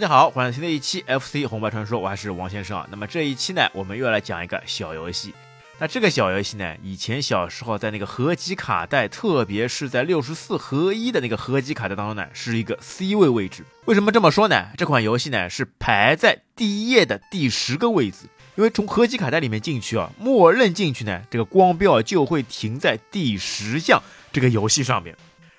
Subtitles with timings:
[0.00, 2.88] 大家好，欢迎新的一期 FC 红白传说，我还是王先生啊。
[2.90, 5.34] 那么这一期呢，我们又要来讲一个小游戏。
[5.78, 13.62] 那这个小游戏呢，以前小时候在那个合集卡带，特别是在六十四合一的那个合集卡带当中呢，是一个 C 位位置。
[13.84, 14.68] 为什么这么说呢？
[14.78, 18.20] 这款游戏呢是排在第一页的第十个位置，
[18.56, 25.14] 因为从合集卡带里面进去啊，默认进去呢，这个光标就会停在第十项这个游戏上面。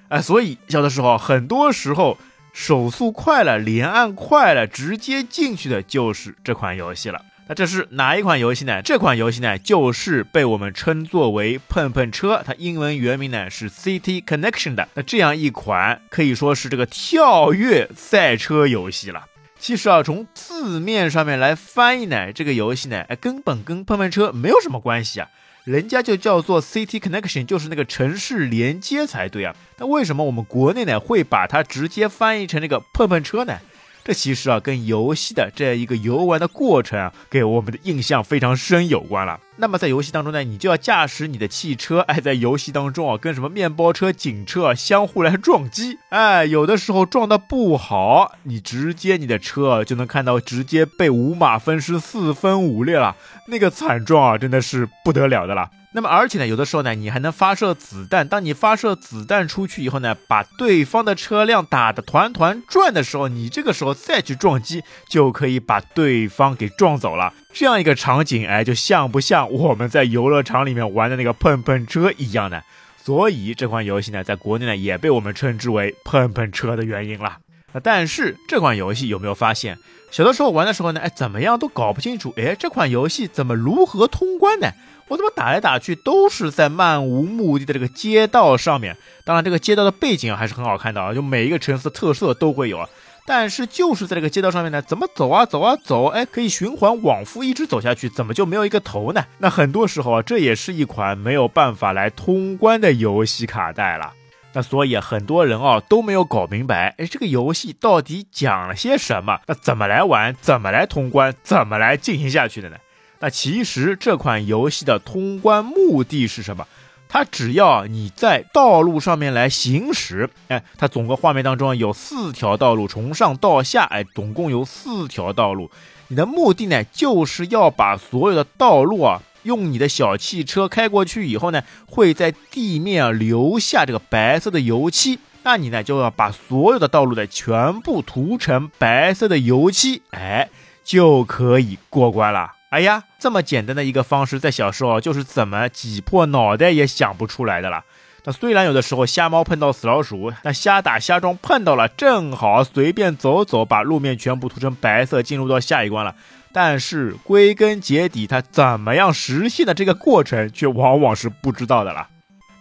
[0.08, 2.18] 哎，所以小的时候，很多时候。
[2.54, 7.24] 手速快了，连按快了，直接进去的就是这款游戏了。
[7.48, 8.82] 那这是哪一款游戏呢？
[8.82, 14.88] 这款游戏呢，就是被我们称作为碰碰车，它英文原名呢是 City Connection 的。
[14.94, 19.26] 那这样一款可以说是这个跳跃赛车游戏了。
[19.60, 25.27] 其实啊，从字面上面来翻译呢，这个游戏呢，哎，根本跟碰碰车没有什么关系啊。
[25.63, 29.55] 人家就叫做 City Connection，就是那个城市连接才对啊。
[29.77, 33.59] 那为什么我们国内呢会把它直接翻译成那个碰碰车呢？
[34.04, 39.40] 这其实啊，跟游戏的这一个游玩的过程啊，给我们的印象非常深有关了。
[39.58, 53.15] 那么在游戏当中呢，你就要驾驶你的汽车，哎，在游戏当中啊，跟什么面包车、警车啊相互来 撞击，哎，有的时候撞的不好，你直接你的车就能看到直接被五马分尸、四分五裂了，
[53.48, 55.70] 那个惨状啊，真的是不得了的了。
[55.93, 58.25] 那么，而且呢，有的时候呢，你还能发射子弹。
[58.25, 67.34] 当你发射子弹出去以后呢，把对方的车辆打得团团转的时候，你这个时候再去撞击，就可以把对方给撞走了。
[67.51, 72.62] 这样一个场景，哎，就像不像我们在游乐场里面玩的那个碰碰车一样呢？
[73.03, 77.39] 所以这款游戏呢，在国内呢，也被我们称之为碰碰车的原因了。
[77.73, 79.78] 那但是这款游戏有没有发现，
[80.09, 84.69] 小的时候玩的时候呢，哎，怎么样都搞不清楚，哎，这款游戏怎么如何通关呢？
[85.07, 88.96] 我怎么打来打去都是在漫无目的的这个街道上面？
[89.24, 92.90] 当然，这个街道的背景还是很好看的啊，就每一个城市的特色都会有啊。
[93.24, 96.08] 但是就是在这个街道上面呢，怎么走啊走啊走？
[96.08, 99.24] 哎，可以循环往复一直走下去，怎么就没有一个头呢？
[99.38, 104.12] 那很多时候啊，这也是一款没有办法来通关的游戏卡带了。
[104.54, 109.40] 那所以很多人啊都没有搞明白，哎，这个游戏到底讲了些什么？
[109.46, 110.36] 那怎么来玩？
[110.42, 111.34] 怎么来通关？
[111.44, 112.78] 怎么来进行下去的呢？
[113.22, 116.68] 那其实这款游戏的通关目的是什么？
[117.08, 125.70] 它只要你在道路上面来行驶，哎，它总个画面当中有四条道路，从上到下，哎，总共有四条道路。
[126.08, 135.20] 你的目的呢，就是要把所有的道路啊，用你的小汽车开过去以后呢，会在地面留下这个白色的油漆。
[135.44, 140.50] 那你呢，就要把所有的道路的全部涂成白色的油漆，哎，
[140.84, 142.61] 就可以过关了。
[142.72, 147.84] 哎呀，这么简单的一个方式，在小时候就是怎么挤破脑袋也想不出来的了。
[148.24, 156.16] 那虽然有的时候瞎猫碰到死老鼠，那瞎打瞎撞碰到了，正好随便走走，把路面全部涂成白色，进入到下一关了。
[156.54, 162.08] 但是归根结底，它怎么样实现的这个过程，却往往是不知道的了。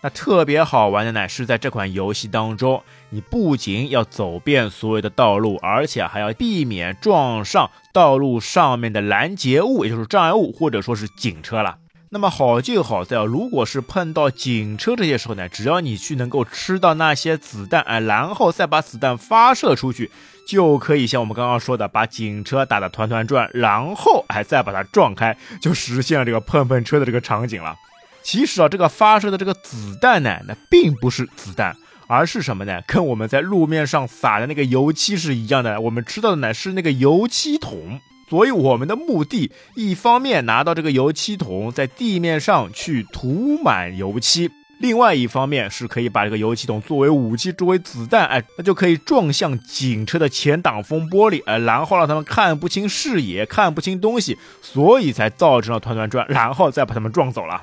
[0.02, 11.76] 那特别好玩的呢，是在这款游戏当中，你不仅要走遍所有的道路，而且还要避免撞上道路上面的拦截物，也就是障碍物，或者说是警车了。
[12.12, 20.10] 那么好就好在，如果是碰到警车这些时候呢，只要你去能够吃到那些子弹，哎，然后再把子弹发射出去，
[20.48, 27.76] 就可以像我们刚刚说的，把警车打得团团转，然后哎再把它撞开，就实现了这个碰碰车的这个场景了。
[28.22, 31.76] 其实啊，这个发射的这个子弹呢，那并不是子弹，
[32.06, 32.80] 而是什么呢？
[32.86, 35.80] 跟我们在路面上撒的那个油漆是一样的。
[35.80, 44.48] 我们吃到的呢是那个油漆桶，所以我们的目的，一方面拿到这个油漆桶，在地面上去涂满油漆；
[44.80, 57.62] 另外一方面是可以把这个油漆桶作为武器，作为子弹，哎，那就可以撞向警车的前挡风玻璃，哎，然后让他们看不清视野，看不清东西，所以才造成了团团转，然后再把他们撞走了。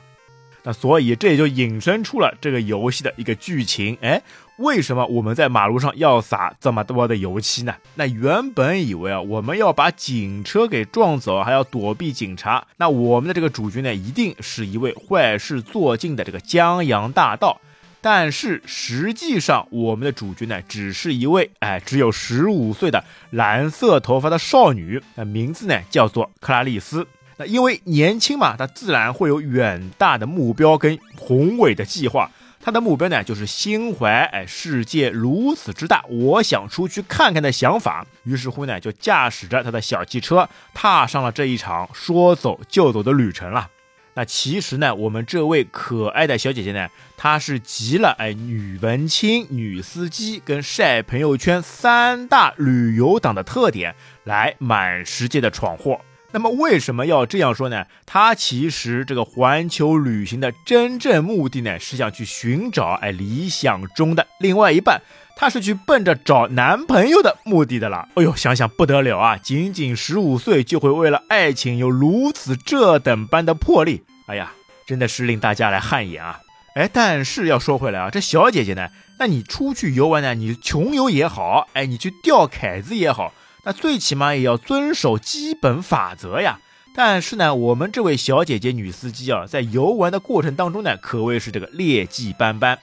[0.68, 4.22] 那所以这也就引申出了这个游戏的一个剧情，哎，
[4.58, 7.74] 为什么我们在马路上要撒这么多的油漆呢？
[7.96, 17.62] 那原本以为啊，我们要把警车给撞走，还要躲避警察，那我们的这个主角呢，一定是一位坏事做尽的这个江洋大盗。
[18.02, 27.08] 但是实际上，我们的主角呢，只是一位哎，只有十五岁的蓝色头发的少女，那名字呢叫做克拉丽丝。
[27.38, 32.32] 那因为年轻嘛，他自然会有远大的目标跟宏伟的计划。
[32.60, 38.06] 他的目标呢，就是心怀哎，世界如此之大，我想出去看看的想法。
[38.24, 43.70] 于是乎呢，就驾驶着他的小汽车，踏上了这一场说走就走的旅程了。
[44.16, 56.02] 那其实呢，我们这位可爱的小姐姐呢，她是集了哎女文青、女司机跟晒朋友圈三大旅游党的特点，来满世界的闯祸。
[56.32, 57.86] 那么为什么要这样说呢？
[58.06, 65.02] 她其实这个环球旅行的真正目的呢，是想去寻找哎理想中的另外一半。
[65.38, 68.10] 她是去奔着找男朋友的目的的了。
[68.16, 69.38] 哎呦，想想不得了啊！
[69.38, 74.52] 仅仅十五岁就会为了爱情有如此这等般的魄力，哎呀，
[74.88, 76.42] 真的是令大家来汗颜啊！
[76.74, 78.90] 哎，但是要说回来啊，这小姐姐呢，
[79.20, 83.32] 那你出去游玩呢，你穷游也好，哎，你去钓凯子也好，
[83.68, 86.62] 那最起码也要遵守基本法则呀。
[86.96, 92.80] 但是呢，我们这位小姐姐女司机啊，在游玩的过程当中呢，可谓是这个劣迹斑斑。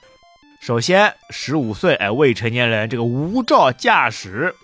[0.60, 4.54] 首先，十五岁哎，未成年人这个无照驾驶，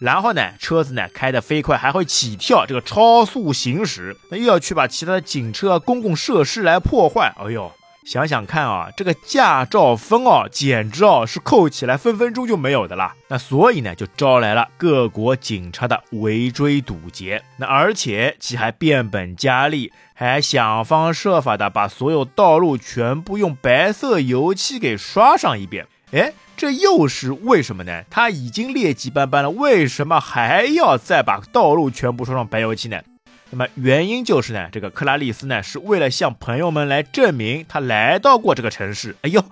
[0.00, 7.72] 然后呢，车子呢开得飞快，还会起跳，这个超速行驶，那又要去把其他的警车、公共设施来破坏，哎呦。
[8.06, 13.16] 想想看啊，这个驾照分哦，简直哦是扣起来分分钟就没有的啦。
[13.26, 17.42] 那所以呢，就招来了各国警察的围追堵截。
[17.56, 25.88] 那而且其还变本加厉，还想方设法的把所有道路全部用白色油漆给刷上一遍。
[26.12, 28.04] 哎，这又是为什么呢？
[28.08, 33.00] 他已经劣迹斑斑了，为什么还要再把道路全部刷上白油漆呢？
[33.50, 39.14] 那么原因就是呢，这个克拉丽丝呢是为了向朋友们来证明他来到过这个城市。
[39.22, 39.44] 哎呦，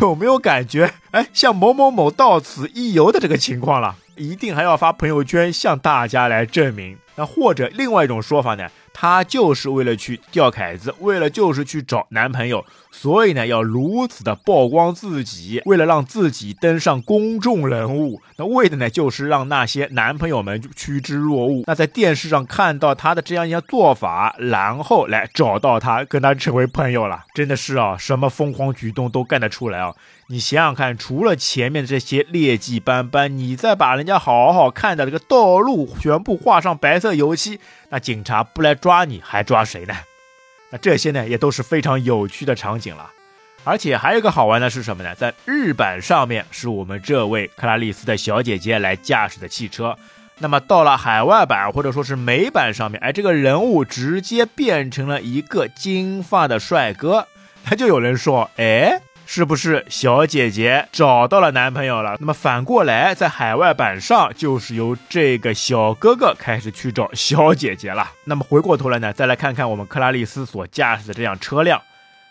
[0.00, 3.96] 有没有感觉哎，像某某某到此一游的这个情况了？
[4.16, 6.96] 一定还要发朋友圈向大家来证明。
[7.16, 8.68] 那或者另外一种说法呢？
[9.00, 21.64] 她就是为了去钓凯子，为了就是去找男朋友，所以呢要如此的曝光自己，为了让自己登上公众人物，那为的呢就是让那些男朋友们趋之若鹜。
[21.66, 29.94] 那在电视上看到她的这样一些做法，然后来找到她，跟她成为朋友了，真的是啊，什么疯狂举动都干得出来啊！
[30.28, 37.58] 你想想看，除了前面这些劣迹斑斑，你再把人家好好看的这个道路全部画上白色油漆，
[37.88, 39.94] 那警察不来抓抓你还抓谁呢？
[40.72, 43.08] 那这些呢也都是非常有趣的场景了。
[43.62, 45.14] 而且还有一个好玩的是什么呢？
[45.14, 49.96] 在日版上面是我们这位克拉丽丝的小姐姐来驾驶的汽车，
[50.38, 57.28] 那么到了海外版或者说是美版上面，哎，这个人物直接变成了一个金发的帅哥，
[57.66, 59.00] 那就有人说，哎。
[59.32, 62.16] 是不是小姐姐找到了男朋友了？
[62.18, 68.10] 那么反过来，在海外版上就是由这个小哥哥开始去找小姐姐了。
[68.26, 71.80] 那么回过头来呢，再来看看我们克拉丽丝所驾驶的这辆车辆，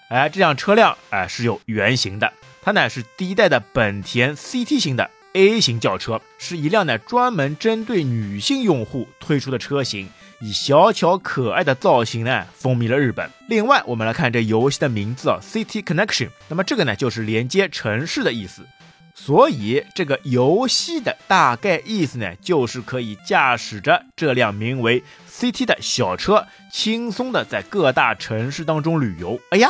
[0.10, 10.10] 哎，这辆车辆哎是有原型的，它呢是第一代的本田 CT 型的 A 型轿车，是一辆呢专门针对女性用户推出的车型。
[10.42, 13.30] 以小巧可爱的造型呢，风靡了日本。
[13.48, 16.30] 另外，我们来看这游戏的名字啊，City Connection。
[16.48, 18.66] 那么这个呢，就是连接城市的意思。
[19.14, 29.38] 所以这个游戏的大概意思呢，就是可以驾驶着这辆名为 City 的小车，轻松的在各大城市当中旅游。
[29.52, 29.70] 哎呀，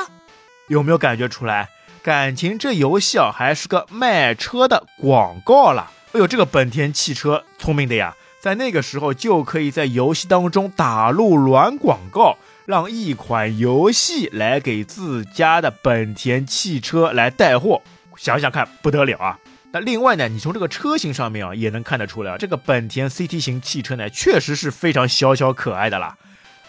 [0.67, 1.69] 有没有感觉出来？
[2.03, 5.91] 感情这游戏啊，还是个卖车的广告了。
[6.11, 8.15] 哎呦，这个本田汽车聪明的呀！
[8.39, 17.81] 在那个时候，就可以在游戏当中打入软广告，让一款游戏来给自家的本田汽车来带货。
[18.15, 19.37] 想想看，不得了啊！
[19.71, 26.17] 那另外呢，你从这个车型上面啊，也能看得出来，这个本田 CT 型汽车呢，确实是非常小巧可爱的啦。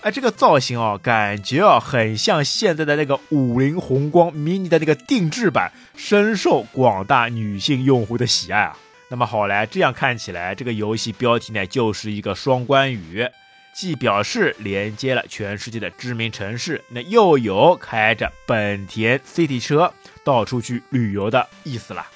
[0.02, 8.76] 哎，这个造型哦，感觉啊，很像现在的那个五菱宏光 mini 的那个定制版，深受广大女性用户的喜爱啊。
[9.12, 13.28] 那么好来，这样看起来，这个游戏标题呢就是一个双关语，
[13.74, 22.06] 既表示连接了全世界的知名城市，那又有开着本田 City 车到处去旅游的意思了。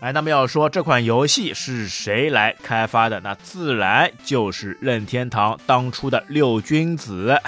[0.00, 7.40] 哎，那么要说这款游戏是谁来开发的，那自然就是任天堂当初的六君子。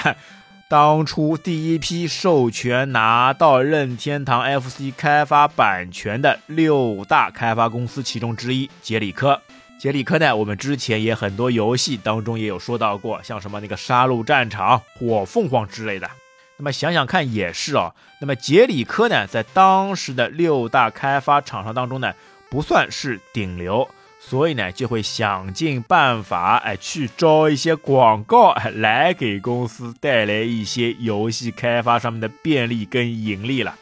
[0.70, 9.42] 当初第一批授权拿到任天堂 FC 开发版权的六大开发公司其中之一，杰里科。
[9.80, 16.08] 杰里科呢，我们之前也很多游戏当中也有说到过，像什么那个杀戮战场、火凤凰之类的。
[16.56, 17.92] 那么想想看也是哦。
[18.20, 22.14] 那么杰里科呢，在当时的六大开发厂商当中呢，
[22.48, 23.90] 不算是顶流。
[24.22, 33.74] 所以呢，就会想尽办法，哎，去招一些广告，哎，来给公司带来一些游戏开发上面的便利跟盈利了。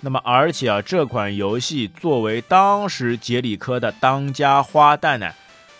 [0.00, 5.30] 那么，而且啊，这款游戏作为当时杰里科的当家花旦呢，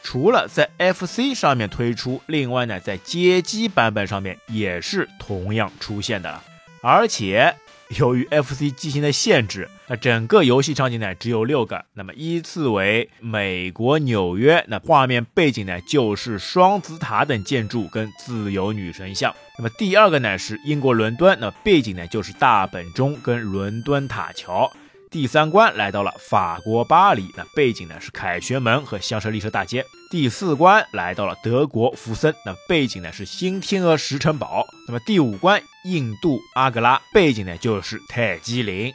[0.03, 6.43] 除了在 FC 上面推出，另外呢，在街机版本上面也是同样出现的了。
[6.83, 7.57] 而且。
[7.99, 11.85] 由于 FC 机型的限制，那整个游戏场景呢只有六个。
[11.95, 19.35] 那么依次为美国纽约，那画面背景呢就是双子塔等建筑跟自由女神像。
[19.59, 24.73] 那么第二个呢是英国伦敦，那背景呢就是大本钟跟伦敦塔桥。
[25.11, 29.85] 第三关来到了法国巴黎，那背景呢是凯旋门和香榭丽舍大街。
[30.11, 34.67] 第四关来到了德国福森，那背景呢是新天鹅石城堡。
[34.89, 38.93] 那么第五关印度阿格拉，背景呢就是泰姬陵。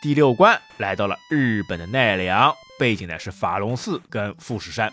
[0.00, 4.92] 第六关来到了日本的奈良，背景呢是法隆寺跟富士山。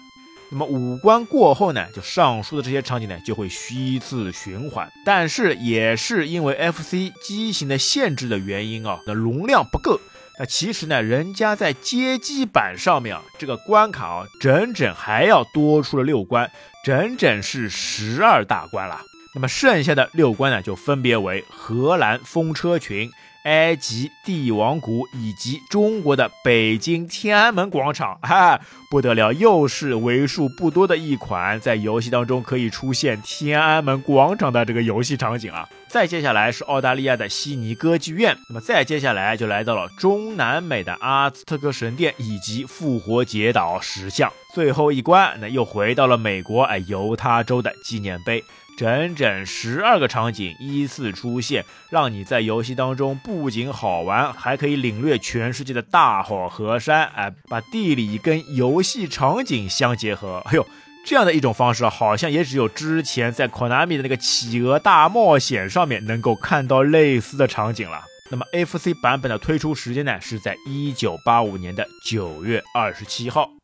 [0.51, 9.99] 那么五关过后呢，就上述的这些场景呢就会依次循环，但是也是因为 FC 机型的限制的原因啊，那容量不够。
[10.39, 16.49] 那其实呢，人家在街机版上面啊，这个关卡啊，整整还要多出了六关，
[16.83, 19.01] 整整是十二大关了。
[19.35, 23.09] 那么剩下的六关呢，就分别为荷兰风车群。
[23.45, 28.59] 埃及帝王谷以及中国的北京天安门广场，哈，
[28.91, 35.67] 不得了，又是为数不多的一款在游戏当中可以出现天安门广场的这个游戏场景啊。
[35.87, 48.43] 再接下来是澳大利亚的悉尼歌剧院，那么再接下来就来到了中南美的阿兹特克神殿以及复活节岛石像，最后一关那又回到了美国哎犹他州的纪念碑。
[48.79, 57.05] 整整十二个场景依次出现，让你在游戏当中不仅好玩，还可以领略全世界的大好河山。
[57.07, 60.41] 哎，把地理跟游戏场景相结合。
[60.45, 60.65] 哎呦，
[61.05, 68.03] 这样的一种方式，好像也只有之前在 Konami 的那个《企鹅大冒险》上面能够看到类似的场景了。
[68.31, 73.58] 那么 FC 版本的推出时间呢，是在一九八五年的九月二十七号。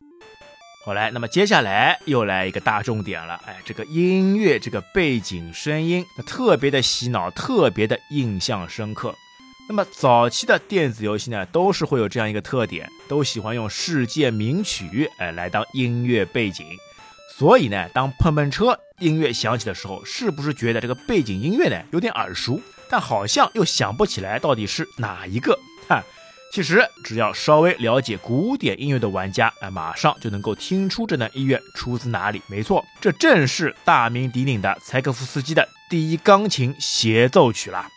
[0.86, 9.16] 好来，那么接下来又来一个大重点了，哎，这个音乐，这个背景声音，特别的洗脑，特别的印象深刻。
[9.68, 16.68] 那么早期的电子游戏呢，都是会有这样一个特点，都喜欢用世界名曲，哎，来当音乐背景。
[17.36, 22.62] 所以呢，当碰碰车音乐响起的时候，是不是觉得这个背景音乐呢有点耳熟，
[22.92, 25.58] 但好像又想不起来到底是哪一个？
[25.88, 26.04] 哈。
[26.56, 32.42] 其实，只要稍微了解古典音乐的玩家，哎，马上就能够听出这段音乐出自哪里。
[32.48, 37.90] 没错，这正是大名鼎鼎的柴可夫斯基的第一钢琴协奏曲啦。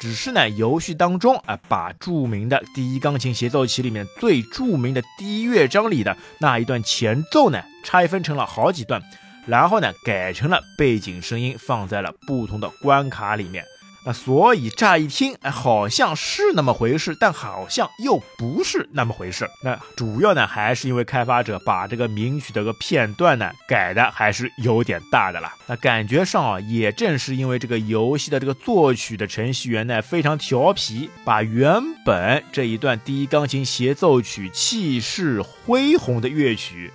[0.00, 9.02] 只是呢，游戏当中啊，把著名的第一钢琴协奏曲里面最著名的第一乐章里的那一段前奏呢，拆分成了好几段，
[9.46, 13.62] 然后呢，改成了背景声音，放在了不同的关卡里面。
[14.06, 19.48] 那所以乍一听，哎，好像是那么回事，但好像又不是那么回事。
[19.62, 25.50] 那主要呢，还是因为开发者把这个名曲的个片段呢改的还是有点大的了。
[25.66, 36.92] 那感觉上啊，也正是因为这个游戏的这个作曲的程序员呢非常调皮，把原本这一段第一钢琴协奏曲气势恢宏的乐曲，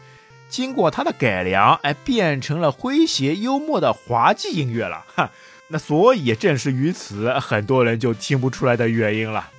[0.48, 5.32] 经过他的改良，哎，变成了诙谐幽默的滑稽音乐了，哈。
[5.70, 9.50] 那所以也正是于此，很多人就听不出来的原因了。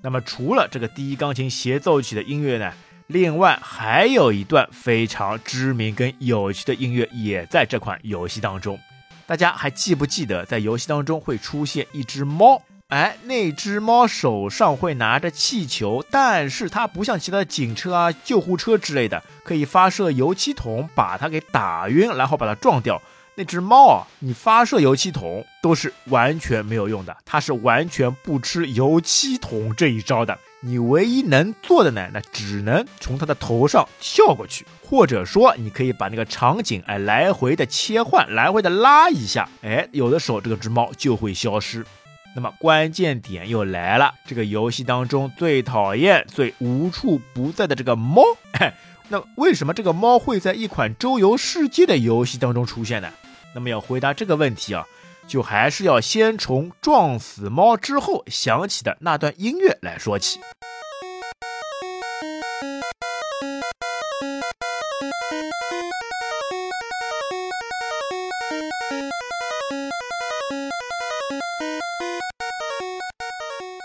[0.00, 2.72] 那么除了这个第一钢琴协奏曲的音乐呢，
[3.08, 8.78] 另外还有一段非常知名跟有趣的音乐也在这款游戏当中。
[9.26, 12.62] 大家还记不记得，在游戏当中会出现一只猫？
[12.88, 23.02] 哎，那只猫手上会拿着气球，但是它不像其他的警车啊、救护车之类的，可以发射油漆桶把它给打晕，然后把它撞掉。
[23.38, 30.36] 那只猫啊，你发射油漆桶都是完全没有用的，它是完全不吃油漆桶这一招的。
[30.60, 41.86] 你唯一能做的呢，那只能从它的头上跳过去，或者说你可以把那个场景哎来回的切换，来回的拉一下，哎，有的时候这个只猫就会消失。
[42.34, 48.24] 那么关键点又来了，这个游戏当中最讨厌、最无处不在的这个猫，
[49.10, 53.08] 那为什么这个猫会在一款周游世界的游戏当中出现呢？
[53.54, 54.86] 那么要回答这个问题啊，
[55.26, 60.40] 就还是要先从撞死猫之后响起的那段音乐来说起。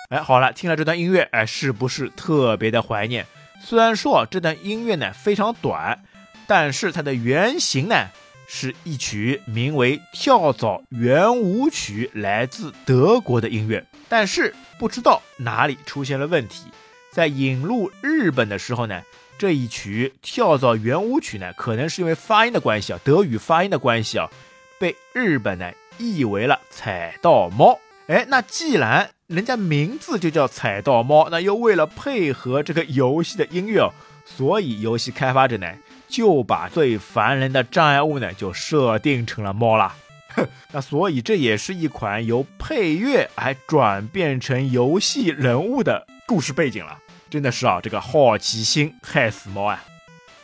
[0.09, 3.25] 哎，好了，听了这段音乐，哎，是不是特别的怀念？
[3.59, 6.03] 虽然说这段音乐呢非常短，
[6.45, 8.09] 但是它的原型呢。
[8.55, 13.83] 是一曲名为《跳蚤圆舞曲》，来自德国的音乐。
[14.07, 16.65] 但是不知道哪里出现了问题，
[17.11, 19.01] 在引入日本的时候呢，
[19.39, 24.29] 这一曲《跳蚤圆舞曲》呢，可能是因为发音的关系啊，德语发音的关系啊，
[24.79, 27.79] 被日本呢译为了“踩到猫”。
[28.05, 33.91] 哎，那既然人家名字就叫踩到猫，那又为了配合这个游戏的音乐哦，
[34.23, 35.67] 所以游戏开发者呢
[36.13, 39.95] 就把最烦人的障碍物呢就设定成了猫啦。
[40.71, 46.99] 那所以这也是一款由配乐还转变成游戏人物的故事背景了。
[47.31, 49.83] 真的是啊，这个好奇心害死猫啊！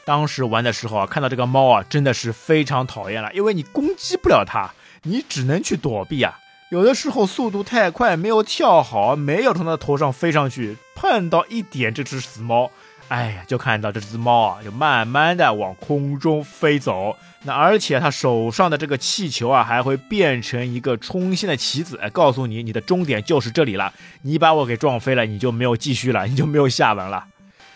[0.06, 4.72] 当时玩的时候啊，看到这个猫啊，真的是非常讨厌了，因为你攻击不了它，
[5.04, 6.40] 你只能去躲避啊。
[6.72, 12.72] 有的时候速度太快，没有跳好，没有从它头上飞上去，碰到一点这只死猫，
[13.10, 17.18] 哎呀，就看到这只猫啊，就慢慢的往空中飞走。
[17.44, 23.92] 那而且它手上的这个气球啊，还会变成一个冲线的棋子，告诉你你的终点就是这里了。
[24.22, 27.26] 你把我给撞飞了，你就没有继续了，你就没有下文了。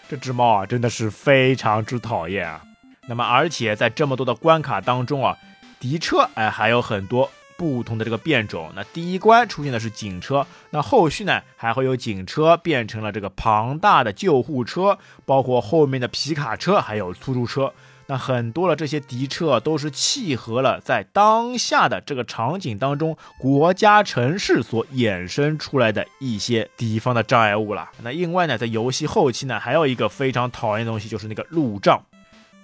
[0.08, 2.62] 这只猫啊，真的是非常之讨厌啊。
[3.08, 5.36] 那么而且在这么多的关卡当中啊，
[5.80, 8.72] 敌车哎还有很多不同的这个变种。
[8.76, 17.74] 那第一关出现的是警车，那后续呢还会有警车变成了这个庞大的救护车，包括后面的皮卡车，还有出租车。
[18.08, 27.90] 那很多的这些敌车都是契合了在当下的这个场景当中国家城市所衍生出来的一些敌方的障碍物了。
[28.02, 32.04] 那另外呢，在游戏后期呢，还有一个非常讨厌的东西，就是那个路障。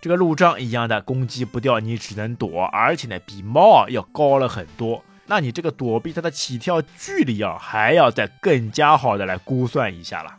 [0.01, 5.03] 这个路障一样的攻击不掉，你只能躲，而且呢，比猫啊要高了很多。
[5.25, 10.37] 那你这个躲避它的起跳距离啊，还要再更加好的来估算一下了。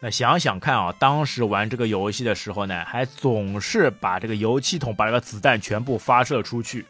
[0.00, 6.86] 那想想看啊，当时玩这个游戏的时候呢，还总是把这个油气筒把这个子弹全部发射出去。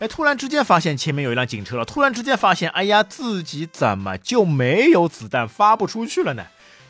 [0.00, 6.44] 哎，突然之间发现前面有一辆警车了，突然之间发现，哎呀，自己怎么就没有子弹发不出去了呢？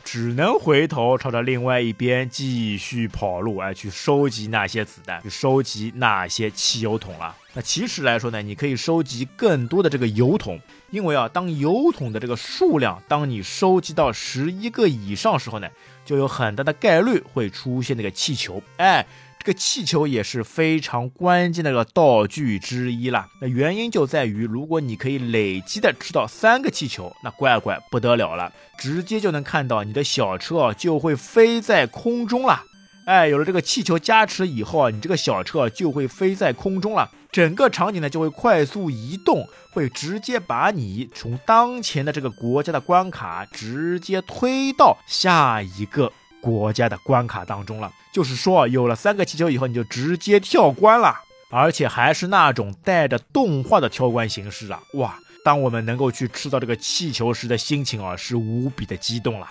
[0.05, 7.35] 只能回头朝着另外一边继续跑路，哎，去收集那些子弹，去收集那些汽油桶了。
[7.53, 15.67] 那其实来说呢，你可以收集更多的这个油桶，因为啊，当油桶的这个数量，当你收集到十一个以上时候呢，
[16.05, 19.05] 就有很大的概率会出现那个气球，哎。
[19.45, 23.29] 这个气球也是非常关键的个道具之一啦。
[23.39, 32.63] 那原因就在于，如果你可以累积的吃到三个气球，那乖乖不得了了，直接就能看到你的小车就会飞在空中了。
[33.05, 46.11] 哎，有了这个气球加持以后啊，你这个小车就会飞在空中了，整个场景呢就会快速移动，会直接把你从当前的这个国家的关卡直接推到下一个。
[46.45, 51.15] 国家的关卡当中了，就是说有了三个气球以后，你就直接跳关了，
[51.49, 54.79] 而且还是那种带着动画的跳关形式啊！
[54.93, 59.49] 哇，当我们能够去吃到这个气球时的心情啊，是无比的激动了。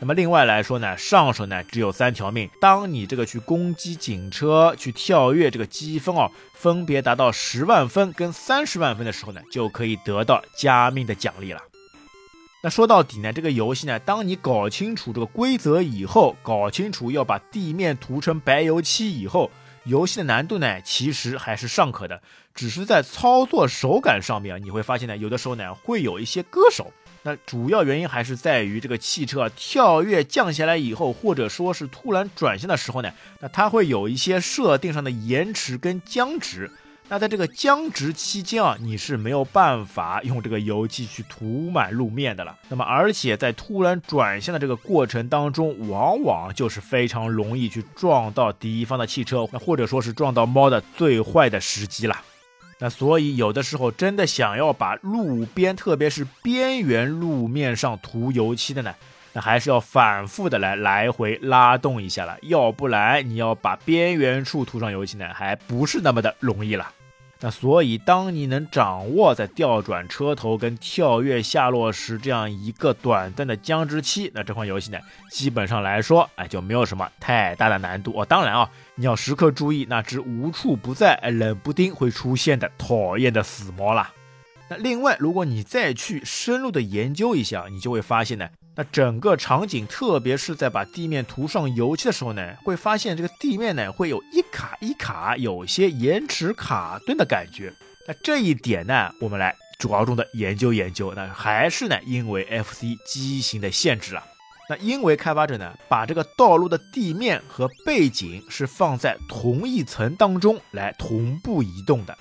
[0.00, 11.62] 那么另外来说呢，上手呢只有三条命，当你这个去攻击警车、去跳跃这个积分哦，分别达到十万分跟三十万分的时候呢，就可以得到加命的奖励了。
[12.64, 19.50] 那说到底呢，这个游戏呢，当你搞清楚这个规则以后，搞清楚要把地面涂成白油漆以后，
[19.82, 22.22] 游戏的难度呢，其实还是尚可的，
[22.54, 26.92] 只是在操作手感上面，你会发现呢，有的时候呢，会有一些割手。
[27.24, 36.70] 那主要原因还是在于这个汽车跳跃降下来以后，或者说是突然转向的时候呢，那它会有一些设定上的延迟跟僵直。
[37.12, 42.58] 那在这个僵直期间啊，你是没有办法用这个油漆去涂满路面的了。
[42.70, 52.16] 那么，而且在突然转向的这个过程当中，往往就是非常容易去撞到敌方的汽车，那或者说是撞到猫的最坏的时机了。
[52.78, 58.94] 那所以有的时候真的想要把路边，特别是边缘路面上涂油漆的呢，
[59.34, 66.90] 那还是要反复的来来回拉动一下了，要不然你要把边缘处涂上油漆呢，还不是那么的容易了。
[67.44, 78.24] 那所以，当你能掌握在调转车头跟跳跃下落时这样一个短暂的僵直期，那这款游戏呢，基本上来说，哎，就没有什么太大的难度哦。
[78.24, 84.08] 当然啊，你要时刻注意那只无处不在、哎，冷不丁会出现的讨厌的死猫了。
[84.72, 88.48] 那另外，如果你再去深入的研究一下，你就会发现呢。
[88.74, 97.70] 那整个场景，特别是在把地面涂上油漆的时候呢，会发现这个地面呢会有一卡一卡，有些延迟卡顿的感觉。
[98.08, 101.12] 那这一点呢，我们来着重的研究研究。
[101.14, 104.24] 那还是呢，因为 FC 机型的限制了。
[104.70, 112.16] 那因为开发者呢，把这个道路的地面和背景是放在同一层当中来同步移动的。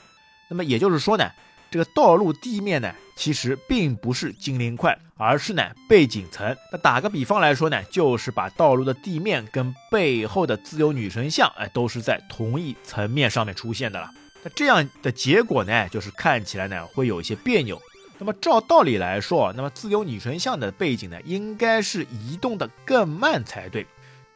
[0.49, 1.31] 那么也就是说呢。
[1.71, 6.53] 这个道路地面呢，其实并不是精灵块，而是呢背景层。
[6.69, 14.11] 那打个比方来说呢，就是把道路的地面跟背后的自由女神像，哎，都是在同一层面上面出现的了。
[14.43, 17.81] 那这样的结果呢，就是看起来呢会有一些别扭。
[18.17, 23.87] 那么照道理来说，那么自由女神像的背景呢，应该是移动的更慢才对。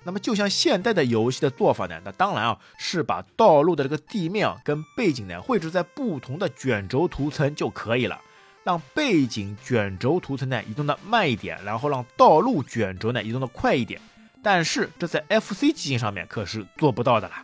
[0.06, 8.22] 那么就像现代的游戏的做法呢，那当然啊是把道路的这个地面啊跟背景呢绘制在不同的卷轴图层就可以了，
[8.64, 14.00] 让背景卷轴图层呢移动的慢一点，然后让道路卷轴呢移动的快一点。
[14.44, 17.44] 但是这在 FC 机型上面可是做不到的啦。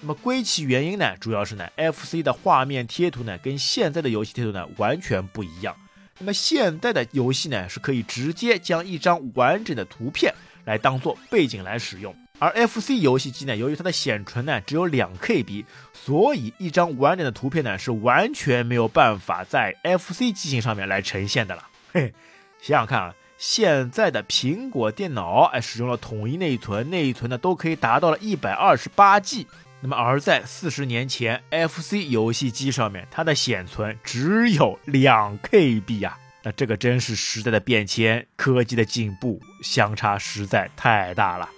[0.00, 5.74] 那么归其原因呢，主要是呢，FC 的画面贴图呢跟现在的游戏贴图呢完全不一样。
[6.18, 10.32] 那么现在的游戏呢是可以直接将一张完整的图片
[10.66, 21.62] 来当做背景来使用，而 FC 游戏机呢，由于它的显存呢只有两 KB，所以一张完整的图片呢是完全没有办法在 FC 机型上面来呈现的了。
[21.92, 22.12] 嘿，
[22.60, 29.46] 想想看啊，现在的苹果电脑哎使用了统一内存，内存呢都可以达到了一百二十八 G。
[29.80, 36.18] 那么，而在四十年前，FC 游戏机上面，它的显存只有两 KB 呀。
[36.46, 41.50] 那这个真是时代的变迁，科技的进步相差实在太大了。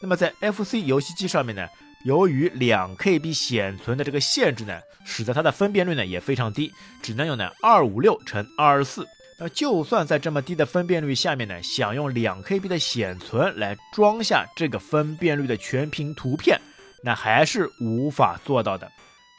[0.00, 1.68] 那么在 FC 游戏机上面呢，
[2.04, 9.06] 由于两 KB 显存的这个限制呢，使得它的分辨率呢也非常低，只能用呢二五六乘二十四。
[9.38, 16.60] 那就算在这么低的分辨率下面呢，想用两 KB 的显存来装下这个分辨率的全屏图片。
[17.04, 18.90] 那还是无法做到的。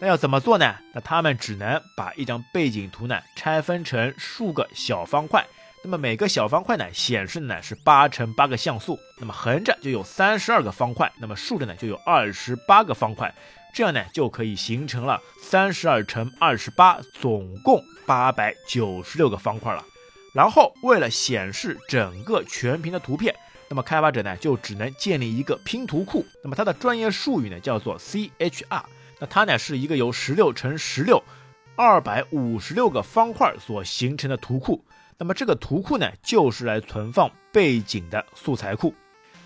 [0.04, 0.76] 那要怎么做呢？
[0.92, 5.48] 那他们只能把一张背景图呢拆分成数个小方块。
[5.82, 9.00] 那么每个小方块呢显示的呢是八乘八个像素。
[9.18, 13.34] 那么横着就有三十二个方块，那么竖着呢就有二十八个方块。
[13.74, 19.86] 这样呢就可以形成了三十二乘二十八，总共八百九十六个方块了。
[20.36, 23.34] 然后为了显示整个全屏的图片。
[23.70, 26.26] 那么开发者呢，就只能建立一个拼图库。
[26.44, 28.84] 那么它的专业术语呢，叫做 CHR。
[29.20, 31.24] 那它呢，是一个由十六乘十六，
[31.76, 34.84] 二百五十六个方块所形成的图库。
[35.18, 38.94] 那么这个图库呢，就是来存放背景的素材库。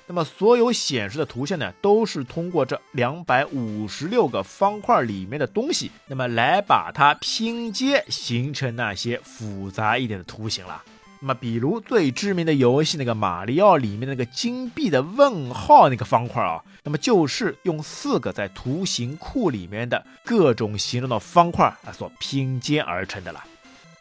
[0.09, 10.81] 那么所有显示的图像呢，都是通过这两百五十六个方块里面的东西，那么来把它拼接形成那些复杂一点的图形了。
[11.19, 23.43] 那么，比如最知名的游戏那个马里奥里面那个金币的问号那个方块啊，那么就是用四个在图形库里面的各种形状的方块啊所拼接而成的了。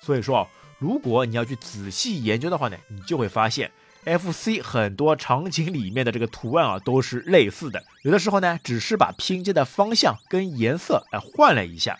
[0.03, 0.47] 所以说啊，
[0.79, 3.71] 如果你要去仔细研究的话呢，你就会发现
[4.05, 11.97] ，FC 很多场景里面的这个图案啊都是类似的，有的时候呢只是把拼接的方向跟颜色哎换了一下。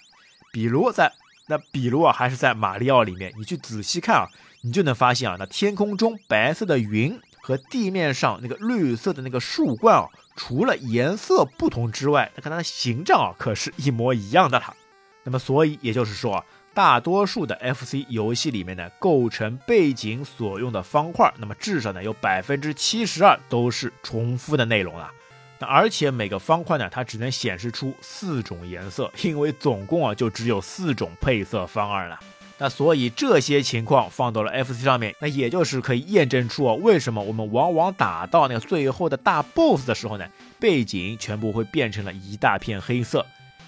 [0.53, 1.13] 比如在
[1.49, 4.29] 那，比如啊，还是在马里奥里面，你去仔细看啊。
[4.67, 14.75] 你就能发现啊，那天空中白色的云和地面上那个绿色的那个树冠啊，除了颜色不同之外，那看它的形状啊，可是一模一样的了。
[15.23, 25.13] 那么，所以也就是说，大多数的 FC 游戏里面呢，构成背景所用的方块，那么至少呢有百分之七十二都是重复的内容啊。
[25.61, 32.19] 那而且每个方块呢，它只能显示出四种颜色，因为总共啊就只有四种配色方案了。
[32.59, 40.27] 那所以这些情况放到了 FC 上面，那也就是可以验证出啊，为什么我们往往打到那个最后的大 BOSS 的时候呢，
[40.59, 43.27] 背景全部会变成了一大片黑色，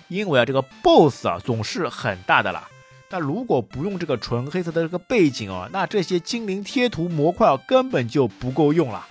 [0.08, 2.66] 因为啊这个 BOSS 啊总是很大的啦。
[3.10, 9.06] 那如果不用这个纯黑色的这个背景啊，那这些精灵贴图模块啊根本就不够用了。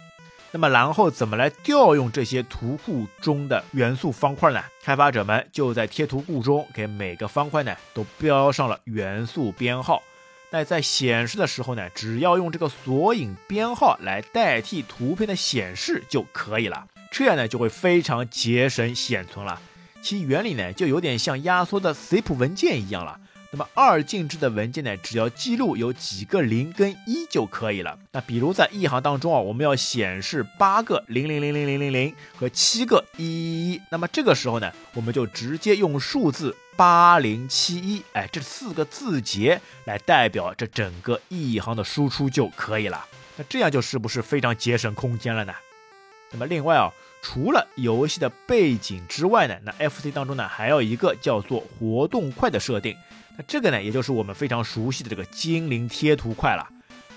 [0.58, 4.60] 那么，然后怎么来调用这些图库中的元素方块呢？
[4.84, 10.02] 开发者们就在贴图库中给每个方块呢都标上了元素编号。
[10.50, 16.88] 那在显示的时候呢，只要用这个索引编号来代替图片的显示就可以了。
[17.12, 19.62] 这样呢就会非常节省显存了。
[20.02, 23.20] 其原理呢就有点像压缩的 zip 文件一样了。
[23.50, 27.98] 那么二进制的文件呢，只要记录有几个零跟一就可以了。
[28.12, 43.06] 那比如在一行当中啊，我们要显示八个零零零零零零零和七个一一一，那么这个时候呢，我们就直接用数字八零七一，哎，这四个字节来代表这整个一行的输出就可以了。
[43.38, 45.54] 那这样就是不是非常节省空间了呢？
[46.32, 52.96] 那么另外啊，除了游戏的背景之外呢，那 FC 当中呢还有一个叫做活动块的设定。
[53.38, 56.68] 那这个呢，也就是我们非常熟悉的这个精灵贴图块了。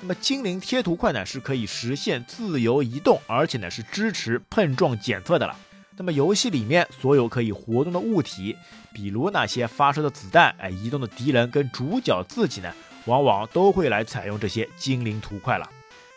[0.01, 5.57] 那么精灵贴图块呢，是可以实现自由移动，而且呢是支持碰撞检测的了。
[5.97, 8.57] 那么游戏里面所有可以活动的物体，
[8.95, 12.73] 比如那些发射的子弹，哎，移动的敌人跟主角自己呢，
[13.05, 15.69] 往往都会来采用这些精灵图块了。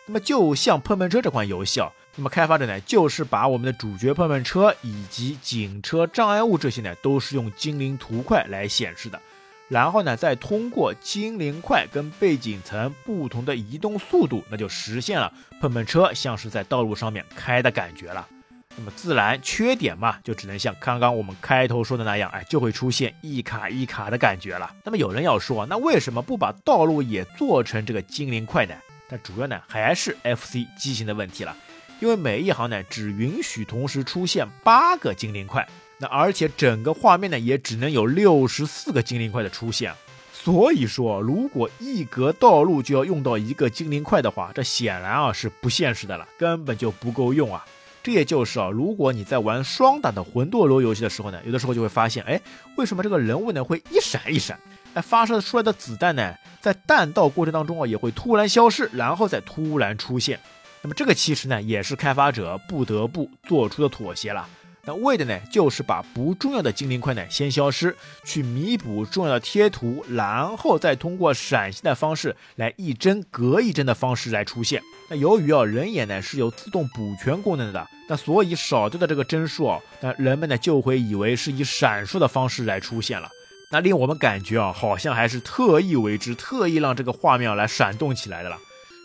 [0.06, 9.20] 那么就像碰碰车这款游戏啊，那么开发者呢，就是把我们的主角碰碰车以及警车障碍物这些呢，都是用精灵图块来显示的。
[9.68, 18.28] 然后呢，再通过精灵块跟背景层不同的移动速度，那就实现了碰碰车像是在道路上面开的感觉了。
[18.76, 24.72] 那么自然缺点嘛，就只能像刚刚我们开头说的那样，哎，就会出现一卡一卡的感觉了。
[24.84, 28.76] 那么有人要说，那为什么不把道路也做成这个精灵块呢？
[29.10, 31.56] 那主要呢还是 FC 机型的问题了，
[32.04, 35.66] 因为每一行呢只允许同时出现八个精灵块，
[35.98, 39.94] 那而且整个画面呢也只能有六十四个精灵块的出现。
[40.34, 47.66] 所以说，如果一格道路就要用到一个精灵块的话，这显然啊是不现实的了，根本就不够用啊。
[48.04, 52.42] 这也就是啊，如果你在玩双打的魂斗罗游戏的时候呢，有的时候就会发现，哎，
[52.76, 54.60] 为什么这个人物呢会一闪一闪？
[54.94, 60.38] 哎，发射出来的子弹呢，在弹道过程当中啊，也会突然消失，然后再突然出现。
[60.84, 64.46] 那么这个其实呢，也是开发者不得不做出的妥协了。
[64.86, 74.82] 那为的呢，就是把不重要的精灵块呢先消失，去弥补重要的贴图，然后再通过闪现的方式来一帧隔一帧的方式来出现。
[75.10, 83.30] 那由于啊人眼呢是有自动补全功能的，那所以少掉的这个帧数啊，那人们呢就会以为是以闪烁的方式来出现了。
[83.72, 88.58] 那令我们感觉啊，好像还是特意为之，特意让这个画面来闪动起来的了。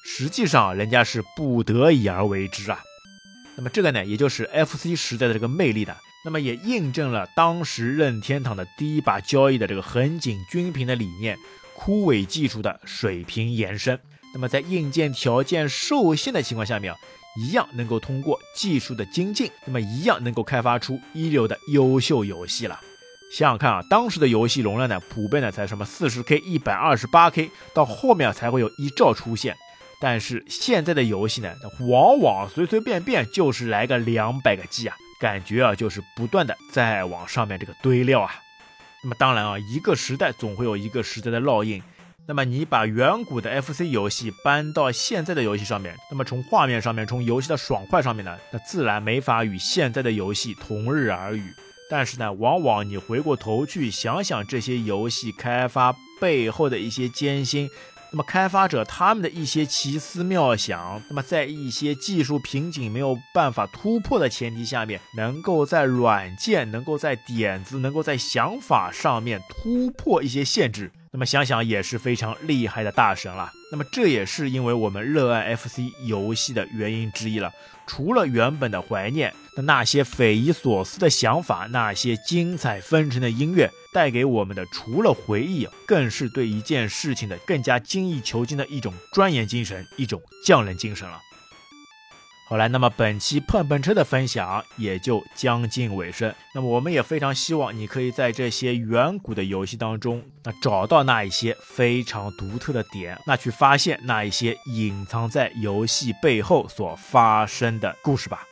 [0.04, 2.80] 实际上人家是不得已而为之啊。
[3.56, 11.36] 那么这个呢，也就是 FC 时代的这个魅力的，那么也印证了当时任天堂的第一把交易的这个横井均平的理念，
[11.74, 13.98] 枯萎技术的水平延伸。
[14.34, 16.94] 那么在硬件条件受限的情况下面，
[17.40, 22.78] 一样能够通过技术的精进，那么一样能够开发出一流的优秀游戏了。
[23.32, 29.56] 想想看啊，当时的游戏容量呢，普遍呢才什么四十 K、一百二十八 K，到后面才会有一兆出现。
[30.00, 38.30] 但是现在的游戏呢，往往随随便便就是来个两百个 G 啊，感觉啊就是不断的在往上面这个堆料啊。
[39.02, 41.82] 那么当然啊，一个时代总会有一个时代的烙印。
[42.26, 51.54] 那么你把远古的 FC 游戏搬到现在的游戏上面，那么从画面上面，从游戏的爽快上面呢，那自然没法与现在的游戏同日而语。
[51.90, 57.68] 但是呢，往往你回过头去想想这些游戏开发背后的一些艰辛。
[58.10, 70.90] 那么开发者他们的一些奇思妙想，那么在一些技术瓶颈没有办法突破的前提下面，能够在软件、能够在点子、能够在想法上面突破一些限制。
[71.18, 73.52] 那么想想也是非常厉害的大神了。
[73.72, 77.50] 那么这也是因为我们热爱 FC 游戏的原因之一了。
[77.88, 91.18] 除了原本的怀念，那那些匪夷所思的想法，那些精彩纷呈的音乐，带给我们的除了回忆，更是对一件事情的更加精益求精的一种钻研精神，一种匠人精神了。
[92.48, 96.34] 好来，那么本期碰碰车的分享也就将近尾声。
[96.54, 108.46] 那么我们也非常希望你可以在这些远古的游戏当中，那找到那一些非常独特的点，那去发现那一些隐藏在游戏背后所发生的故事吧。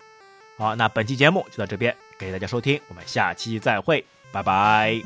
[0.58, 5.00] 好，那本期节目就到这边，感谢大家收听，我们下期再会，拜拜。